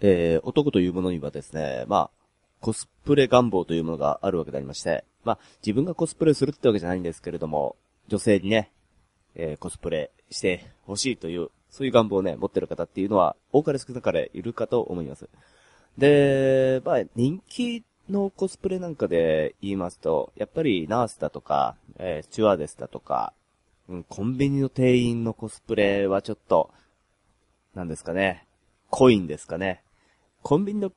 [0.00, 2.10] えー、男というものにはですね、まあ、
[2.60, 7.76] コスプレ願望というものがあるわけでありまして、まあ、自分がコスプレするってわけじゃないんですけれども、
[8.08, 8.70] 女性にね、
[9.34, 15.28] えー、コスプレしてほしいという、そういう願望をね、持ってる方っていうのは、多かれ少なかれいるかと思います。
[15.98, 23.32] で、まあ、人気のコスプレなんかで言いますと、やっぱりナースだとか、えー、チュワーデスだとか、
[23.88, 26.70] うん、コンビニの店員のコスプレはちょっと、
[27.74, 28.46] なんですかね、
[28.90, 29.82] 濃いんですかね。
[30.46, 30.92] コンビニの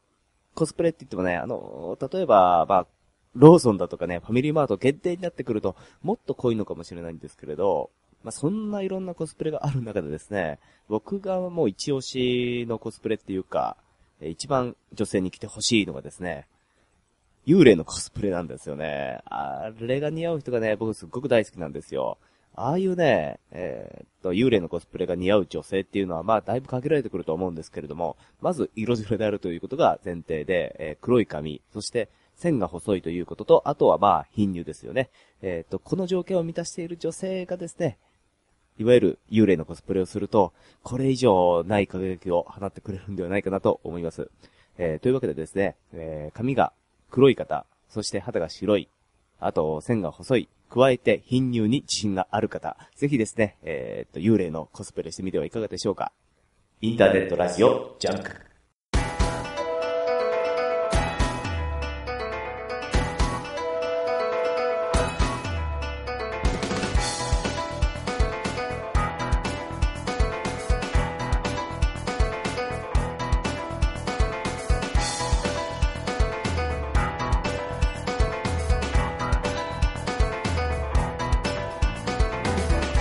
[0.53, 2.87] コスプレって言ってもね、あの、例えば、まあ、
[3.33, 7.89] ローソンだとかね、ファミリーマート限定になってくると、もっと濃いのかもしれないんですけれど、
[8.23, 13.75] まあ、そんないろんなコスプレがある中でですね、僕がもう一押しのコスプレっていうか、
[14.21, 16.45] 一番女性に来てほしいのがですね、
[17.47, 19.21] 幽霊のコスプレなんですよね。
[19.25, 22.19] あれが似合う人がね、僕すっごく大好きなんですよ。
[22.55, 35.09] ああいうね、えー、っと、幽霊のコスプレが似合う女性っていうのは、まあ、だいぶ限られてくると思うんですけれども、まず、色白であるということが前提で、えー、黒い髪、そして、線が細いということと、あとはまあ、貧乳ですよね。
[35.41, 37.97] えー、っと、この条件を満たしている女性がですね、
[38.77, 40.53] いわゆる幽霊のコスプレをすると、
[40.83, 44.29] これ以上ない輝きを放ってくれるんではないかなと思います。
[44.77, 46.71] えー、というわけでですね、えー、髪が
[47.11, 48.87] 黒い方、そして肌が白い、
[49.41, 56.11] あと線が細い、加えて貧乳に自信がある方、ぜひですね、えー、っと、幽霊のコスプレしてみてはいかがでしょうか。
[56.81, 58.48] インターネットラジオ、ジャンク。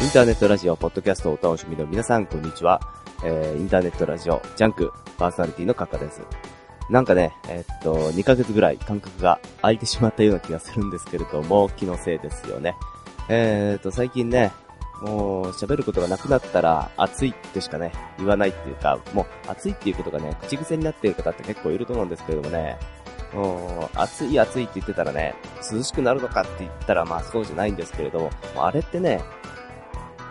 [0.08, 2.80] インターネットラジオ、ポッドキャストをお楽しみの皆さん、こんにちは。
[3.22, 6.22] えー、インターネットラジオ、ジャンク、パーソナリティのカッカです。
[6.88, 12.74] なんかね、えー、っと、2ヶ月ぐらい間隔が空いてしまったような気がするんですけれども、気のせいですよね。
[13.28, 14.50] えー、っと、最近ね、
[15.02, 22.78] もう喋ることがなくなったら暑いってしかね、言わないっていうか、もう暑いっていうことがね、口癖になっている方って結構いると思うんですけれどもね、
[23.34, 25.34] もう暑い暑いって言ってたらね、
[25.70, 29.20] 涼しくなるのかって言ったらまあそうじゃないんですけれども、もあれってね、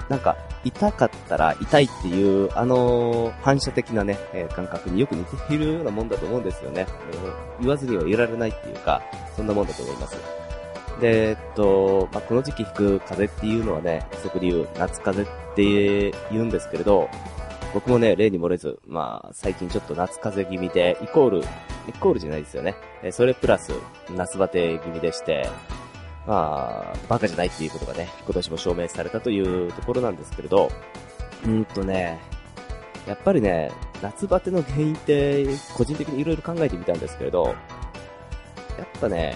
[0.09, 6.87] なんか、痛かったら痛いっていう、あのー、反射的なね、えー、感覚によく似ているようなもんだと思うんですよね。
[7.59, 9.01] 言わずにはいられないっていうか、
[9.35, 10.17] そんなもんだと思います。
[11.01, 15.25] で、えっと、まあ、この時期吹く風っていうのはね、即言う夏風っ
[15.55, 17.09] て言うんですけれど、
[17.73, 22.75] 僕もね、例に漏れず、まあ、最近ちょっと夏風邪気味で、イコール、イコールじゃないですよね。
[23.03, 23.73] えそれプラス、
[24.15, 25.47] 夏バテ気味でして、
[26.27, 30.69] まあ、バカじゃないっていうことがね、今年も証明されたというところなんですけれど、
[31.45, 32.19] うんとね、
[33.07, 33.71] やっぱりね、
[34.01, 37.55] 夏バテの原因って、個人的に色々考えてみたんですけれど、
[38.77, 39.35] やっぱね、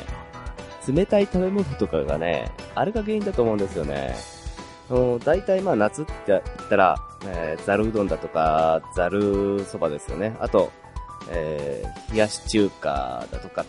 [0.88, 4.14] 冷たい食べ物とかがね、あれが原因だと思うんですよね。
[5.24, 10.36] 大体まあ夏って言ったら、えー、ザルうどんだとか、ザルそばですよね。
[10.42, 10.70] あと、
[11.30, 13.66] えー、冷やし中華だとか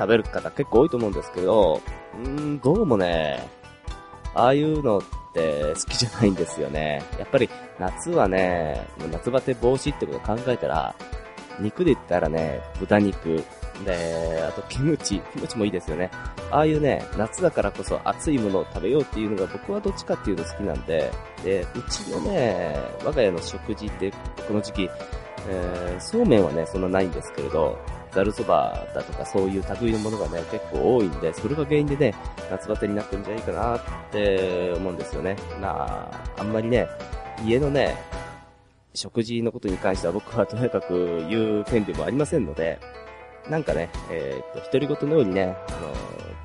[0.00, 1.82] 食べる方結構多いと思うんですけど、
[2.14, 3.46] うーん、どうもね、
[4.34, 5.02] ああいうのっ
[5.34, 7.02] て好きじゃないんですよね。
[7.18, 10.94] やっぱり夏はね、夏バテ防止ってことを考えたら、
[11.60, 13.44] 肉で言ったらね、豚肉、
[13.84, 16.10] で、あとキムチ、キムチもいいですよね。
[16.50, 21.10] ああいうね、夏だからこそ熱いものを食べようっていうのが僕はどっちかっていうと好きなんで、
[21.44, 22.74] で、うちのね、
[23.04, 24.10] 我が家の食事って
[24.46, 24.90] この時期、
[25.48, 27.78] えー、そうめんはね、そんなないんですけれど、
[28.12, 32.14] ざるそばだとかそういう類のものがね、結構多いんで、それが原因でね、
[32.50, 35.36] 夏バテになってるんじゃないかなって思うんですよね。
[35.60, 36.88] まあ、あんまりね、
[37.44, 37.96] 家のね、
[38.94, 42.78] 食事のことに関しては僕は とにかく言う権利もありませんので、
[43.48, 45.92] なんかね、えー、っと、独り言のようにね、あの、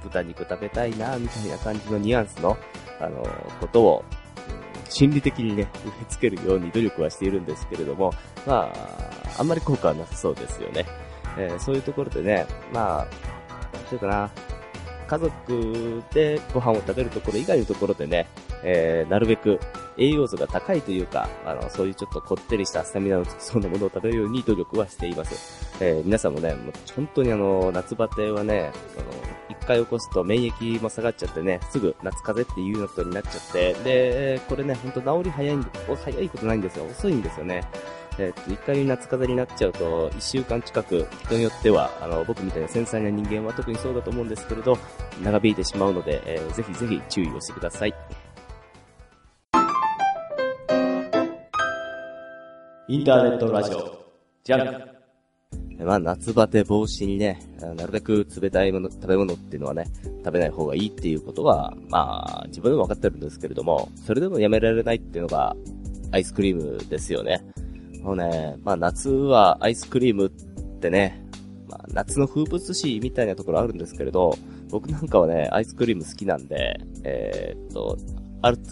[0.04, 2.58] 豚肉食べたいな、みたいな感じのニュアンスの、
[3.00, 3.24] あの、
[3.60, 4.06] ことを、
[4.90, 8.14] 心理的にね、植え付けるように努力はしているんですけれども、
[8.46, 10.86] まあ、あんまり効果はなさそうですよね。
[11.38, 13.08] えー、そういうところでね、まあ、
[13.76, 14.30] なんていうかな、
[15.08, 18.28] 家族でご飯を食べるところ以外のところでね、
[18.64, 19.60] えー、なるべく
[19.98, 25.78] 栄養素が高いというか、あの、そういうちょっとこってりしたスタミナのつきそうなものを食べるように努力はしています。
[25.80, 36.86] えー、皆さんもね、もう本当にあの、夏バテはね、あの、一回起こすと免疫も下がっちゃってね、すぐ夏風邪っていうのとになっちゃって、で、これね、ほんと治り早いん、早いことないんですよ。
[36.86, 37.64] 遅いんですよね。
[38.18, 44.78] えっ、と、一回夏風邪になっちゃうと、一週間近く、人によっては、あの、僕みたいな繊細な人間は特にそうだと思うんですけれど、
[45.22, 47.94] 長引いてしまうので、えー、ぜひぜひ注意をしてください。
[52.88, 54.06] インターネットラジオ、
[54.44, 54.96] ジャンク。
[55.84, 59.88] まあ、夏バテ防止にね、なるべく冷たいもの、食べ物っていうのはね、
[60.24, 65.54] 食べない方がいいっていうことは、まあ、自分でも分かってるんですけれども、それでもやめられないっていうのが、
[66.12, 67.44] アイスクリームですよね。
[68.06, 70.30] もうね、まあ夏はアイスクリームっ
[70.80, 71.26] てね、
[71.68, 74.38] まあ夏の風物詩みたいなところあるんですけれど、
[74.70, 77.98] 僕なんかはね、アイスクリーム好きなんで、えー、っと、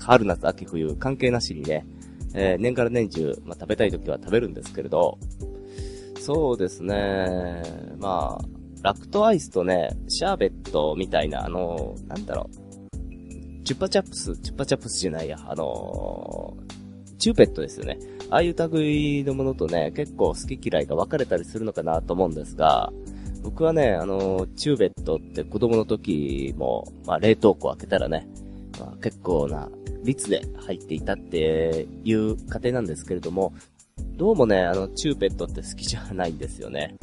[0.06, 1.84] 春、夏、秋、冬、関係なしにね、
[2.36, 5.18] えー、年から年中、まあ、食べたい時は食べるんですけれど、
[6.20, 7.64] そうですね。
[7.98, 8.46] まあ、
[8.84, 13.64] ラクトアイスとね、シャーベットみたいな、あの、なんだろう。
[13.64, 16.56] チュッパチャップス、チュッパチャップスじゃないや、あの
[17.18, 17.98] チューペットですよね。
[18.34, 22.92] ああいう類のものとね、結構好き嫌いが分かれたりするのかなと思うんですが、
[23.44, 28.28] 僕はね、あの、チューベットって子供の時も、まあ冷凍庫開けたらね、
[28.80, 29.70] まあ、結構な
[30.04, 33.54] 率で入っていたっていう過程なんですけれども、
[34.18, 36.96] どうもね、あの、チューペットって好きじゃないんですよね。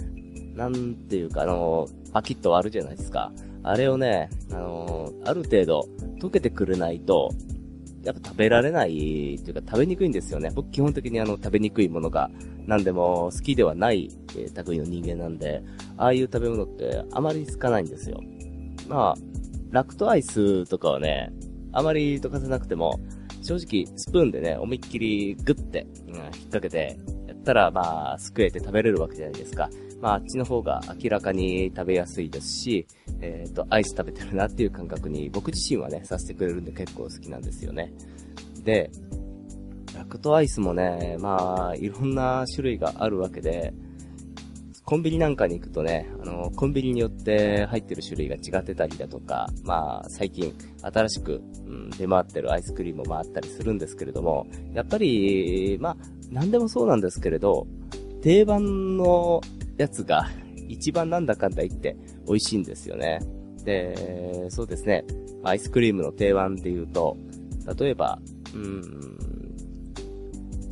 [0.57, 3.31] なんていうか、あの、パキッと割るじゃないですか。
[3.63, 5.89] あれをね、あの、ある程度
[6.19, 7.31] 溶けてくれないと、
[8.03, 10.51] やっぱ食べられないっていうか食べにくいんですよね。
[10.55, 12.31] 僕基本的にあの食べにくいものが
[12.67, 15.63] 何でも好きではない、えー、類の人間なんで、
[15.97, 18.21] ああいう食べ物ってあまり好かないんですよ。
[18.89, 19.21] まあ、
[19.71, 21.33] ラクトアイスとかはね、
[21.73, 22.99] あまり溶かせなくても、
[23.43, 29.71] 正直、スプーンでね、思いっきりグッて、うん、引っ掛けて、やったら、まあ、すくえて食べれるわけじゃないですか。
[30.01, 32.87] まあ、あっちの方が明らかに食べやすいですし、
[33.21, 37.93] えっ、ー、と、アイス食べてるなっていう感覚に、僕自身はね、させてくれるんで結構好きなんですよね。
[38.65, 38.91] で、
[39.95, 43.75] ラクトアイスもね、まあ、いろんな種類があるわけで、
[44.85, 55.97] コンビニなんかに行くとね、あの、コンビニによって入ってる種類が違ってたりだとか、まあ、最近、新しく、うん、出回ってるアイスクリームもあったりするんですけれども、やっぱり、まあ、
[56.31, 57.67] なんでもそうなんですけれど、
[58.23, 59.41] 定番の
[59.81, 60.29] やつが
[60.69, 61.97] 一番なんだかんだ言って
[62.27, 63.21] 美味しいんですよね。
[63.65, 65.05] で、そうですね、
[65.43, 67.17] アイスクリームの定番って言うと、
[67.79, 68.19] 例えば、
[68.55, 68.93] うん、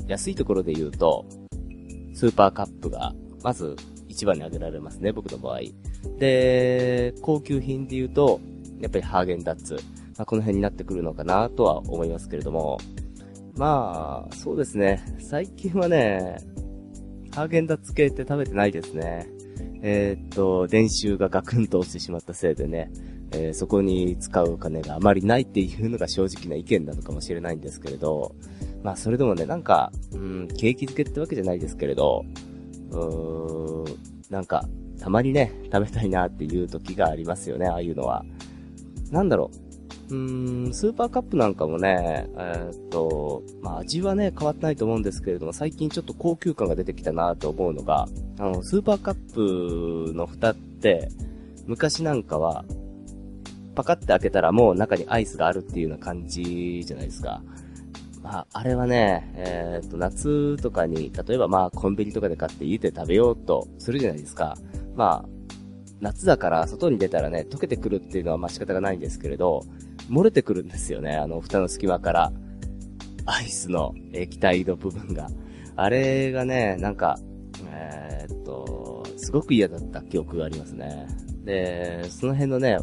[0.06, 1.24] 安いところで言うと、
[2.14, 3.76] スーパーカップが、まず
[4.08, 5.60] 一番に挙げられますね、僕の場合。
[6.18, 8.40] で、高級品で言うと、
[8.80, 9.74] やっぱりハーゲンダッツ。
[10.18, 12.78] まあ、この辺になってくるのかなとは思いますけれども。
[13.56, 15.02] まあ、そうですね。
[15.18, 16.38] 最近はね、
[17.38, 19.28] ハーゲンダッツ系って食べてないですね。
[19.80, 22.90] えー、っと、年収がガクンと落ちてしまったせいでね、
[23.30, 28.34] えー、そこに使うお金があまりないっていうのが正直な意見なのかもしれないんですけれど、
[28.82, 32.24] まあそれでもね、なんか、うん、景気づけってわけじゃないですけれど、
[32.90, 33.96] うーん、
[34.30, 34.68] なんか、
[34.98, 38.24] たまにね、食べたいなっていう時がありますよね、ああいうのは。
[39.12, 39.36] なんだ。
[39.36, 39.67] ろう。
[40.10, 48.08] うーん、スーパーカップなんかもね、えー、っと、まあ味はね、変わってないと思うんですけれども、最近ちょっと高級感が出てきたなと思うのが、
[48.38, 51.08] あの、スーパーカップの蓋って、
[51.66, 52.64] 昔なんかは、
[53.74, 57.42] パカって開けたらもう中にアイスがあるっていうような感じじゃないですか。
[58.22, 64.56] まあ、あれはね、えっ、と、夏とかに、例えばまあ、コンビニとかで買って家で食べようとするじゃないですか。
[64.96, 65.28] まあ、
[66.00, 69.64] 夏だから外に出たらね、溶けてくるっていうのはまあ仕方がないんですけれど、
[70.08, 72.32] 漏れてくるんですよね、あの、蓋の隙間から。
[73.26, 75.28] アイスの液体の部分が。
[75.76, 77.18] あれがね、なんか、
[77.70, 81.06] えー、っと、すごく嫌だった記憶がありますね。
[81.44, 82.78] で、その辺のね、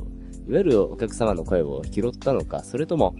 [0.48, 3.15] いわゆるお客様の声を拾ったのか、それとも、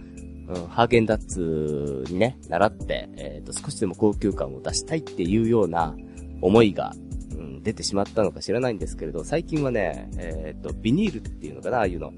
[0.48, 5.96] うん、ハーゲンダッツにね、習って、えっ、と、少しでも高級感を出したいっていうような
[6.40, 6.94] 思いが、
[7.36, 12.12] うん、出てしまったのか知らないんですけれど、最近はね、えっ、と、ビニールっていうのかな、ああいうの。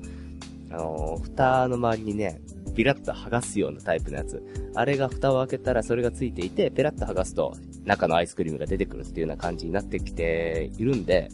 [0.70, 2.40] あの、蓋の周りにね、
[2.74, 4.42] ピラッと剥がすようなタイプのやつ。
[4.74, 11.28] あれが蓋を開けたらそれがついていて、ペラッと剥がすと中のアイスクリームが出てくるっていうような感じになってきているんで、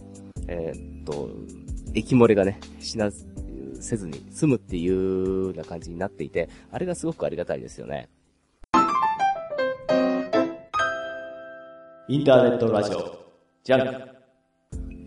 [0.48, 1.28] えっと、
[1.94, 3.10] 液漏れがね、しな、
[3.80, 8.08] せずに済むっていうような感じになっていて、あれがすごくありがたいですよね。
[12.06, 13.18] インターネットラジオ、
[13.62, 14.23] ジャンク。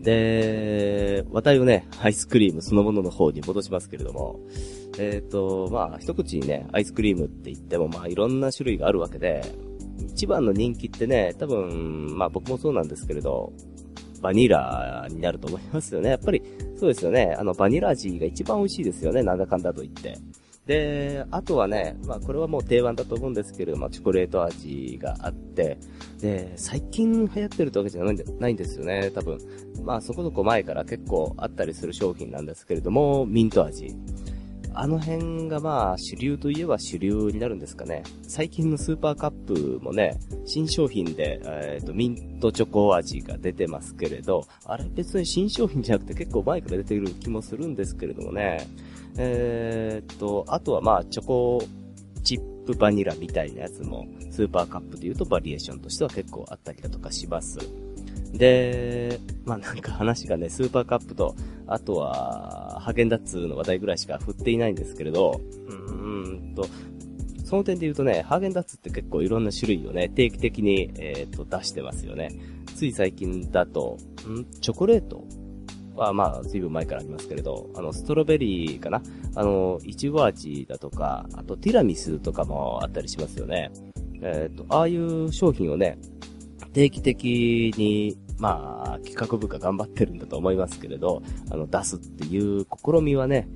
[0.08, 4.40] で、話題をね、アイスクリームそのものの方に戻しますけれども、
[4.98, 9.42] えっ、ー、と、まあ、一口にね、アイスクリームって言っても、まあ、いろんな種類があるわけで、
[10.00, 13.52] 一番の人気ってね、多分、まあ僕もそうなんですけれど、
[14.22, 16.10] バニラになると思いますよね。
[16.10, 16.42] やっぱり、
[16.76, 17.36] そうですよね。
[17.38, 19.22] あの、バニラ味が一番美味しいですよね。
[19.22, 20.16] なんだかんだと言って。
[20.68, 25.78] で、あとはね、まあこれはもう定番だと思うんですけれども、チョコレート味があって、
[26.20, 29.38] で、最近流行ってるってわけじゃないんでないんですよね、多分。
[29.82, 33.96] まあそこそこ前から結構あったりする商品なんですけれども、ミント味。
[34.80, 38.04] あの辺がまあ主流といえば主流になるんですかね。
[38.22, 48.68] 最近のスーパーカップもね、新商品で、えっ、ー、と、ミントチョコ味が出てますけれど、あれ別に新商品じゃなくて結構前から出てる気もするんですけれどもね。
[49.16, 51.60] えー、っと、あとはまあ、チョコ
[52.22, 57.58] チップバニラみたいなやつも、スーパーカップで言うとバリエーションとしては結構あったりだとかします。
[58.32, 61.34] で、まあなんか話がね、スーパーカップと、
[61.66, 66.66] あとは、ハーゲンダッツの話題ぐらいしか振っていないんですけれど、うーんと、
[67.44, 72.30] その点で言うとね、ハーゲンダッツって結構いろんな種類をね、定期的に、えっ、ー、と、出してますよね。
[72.74, 73.96] つい最近だと、
[74.28, 75.24] んチョコレート
[75.96, 79.02] はまあ、随分前からありますけれど、あの、ストロベリーかな？
[79.34, 83.70] あの、いちご味だとか、あとティラミスとかもあったりしますよね。
[84.20, 85.98] えっ、ー、と、ああいう商品をね、
[86.78, 87.24] 定期的
[87.76, 93.48] に、まあ、企画部が頑張ってるんだと思いますけれど、あの、出すっていう試みはね、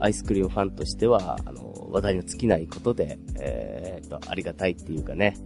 [0.00, 5.36] アイスクリームファンとしては、あの、話題の尽きないことで、えー、と、ありがたいっていうかね、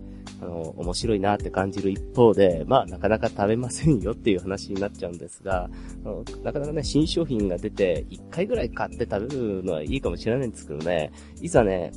[0.40, 5.68] あの、面白いなって感じる一方で、まあ、なかなか食べませんよっていう話になっちゃうんですが、
[6.04, 11.92] あのなかなかね、新商品が出て、一回ぐらい買って食べるのはいいかもしれないんですけどね、いざね、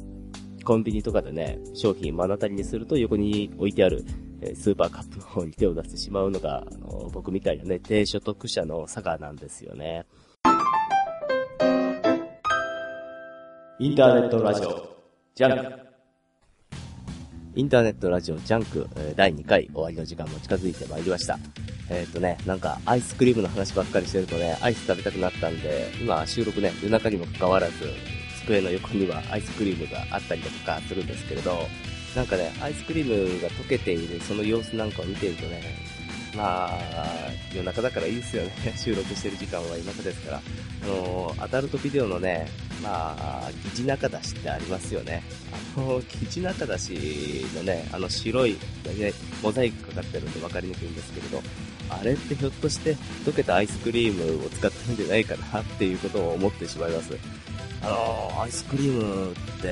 [0.65, 4.03] コンビニとかでね、商品目の当たりにすると横に置いてある、
[4.41, 10.05] えスーパーカップの方に手を出してしまうのが、あの僕みたいなね、低所得者の差がなんですよね。
[13.79, 14.97] インターネットラジオ、
[15.35, 15.91] ジャンク。
[17.53, 21.37] インターネットラジオジャンク、第2回終わりの時間も近づいてまいりました。
[21.89, 27.73] えっ、ー、とね、なんかアイスクリームの話ばっかりしてるとね、アイス食べたくなったんで、今収録ね、夜中にもかかわらず、
[28.45, 31.67] 机の横にはアイスクリームがあったりだとかするんですけれど、
[32.15, 35.61] なんかね、アイスクリームが溶けているその様子なんかを見てるとね、
[36.35, 37.07] まあ、
[37.53, 38.51] 夜中だからいいですよね。
[38.77, 40.41] 収録してる時間は夜中ですから。
[40.83, 42.47] あの、アダルトビデオのね、
[42.81, 45.23] まあ、疑似中出しってありますよね。
[45.77, 48.57] あの、疑似中出しのね、あの白い、
[48.97, 51.43] ね、モザイクかかってるんで分かりにくいんですけれど、
[51.89, 57.17] あれってひょっとして溶けたアイスクリームを使ってるんじゃないかなっていうことを思ってしまいます。
[57.83, 59.71] あのアイスクリームって、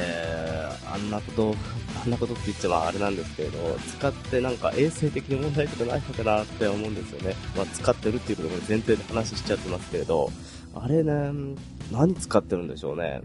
[0.92, 1.56] あんなこと、
[2.04, 7.36] あんなことって言っちゃあれなんですけれど、使ってなんか衛生的に問題とかないのかなって思うんですよね。
[7.56, 10.32] まあ、使ってるっていうことも前提で話しちゃってますけれど、
[10.76, 11.56] あれね、
[11.92, 13.22] 何使ってるんでしょうね。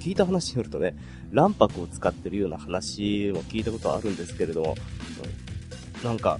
[0.00, 0.94] 聞いた話によるとね、
[1.32, 4.76] 卵白を使ってるような話も聞いたことあるんですけれども、
[6.04, 6.38] なんか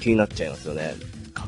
[0.00, 0.94] 気になっちゃいますよね。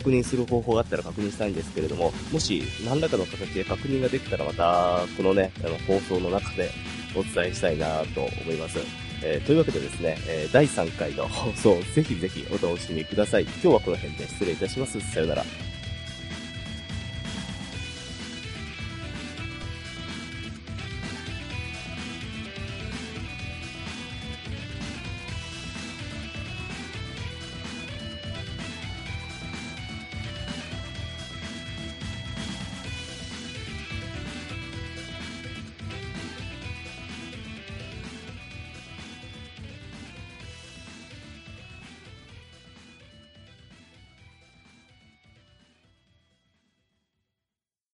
[0.07, 6.71] 確認する方法があったら確認したいんですけれども、もし何らかの形で確認ができたらまた、このね、あの放送の中で
[7.17, 8.79] お伝えしたいなと思います。
[9.25, 13.43] えー、というわけでですね、えー、第3回の放送、ぜひぜひお楽しみください。
[13.43, 15.01] 今日はこの辺で失礼いたします。
[15.01, 15.66] さよなら。